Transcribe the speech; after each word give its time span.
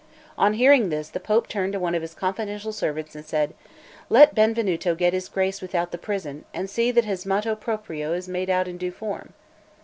On 0.35 0.53
hearing 0.55 0.89
this, 0.89 1.09
the 1.09 1.19
Pope 1.19 1.47
turned 1.47 1.73
to 1.73 1.79
one 1.79 1.93
of 1.93 2.01
his 2.01 2.15
confidential 2.15 2.71
servants 2.71 3.13
and 3.15 3.23
said: 3.23 3.53
"Let 4.09 4.33
Benvenuto 4.33 4.95
get 4.95 5.13
his 5.13 5.29
grace 5.29 5.61
without 5.61 5.91
the 5.91 5.99
prison, 5.99 6.43
and 6.55 6.67
see 6.67 6.89
that 6.89 7.05
his 7.05 7.23
'moto 7.23 7.53
proprio' 7.55 8.13
is 8.13 8.27
made 8.27 8.49
out 8.49 8.67
in 8.67 8.79
due 8.79 8.89
form." 8.91 9.33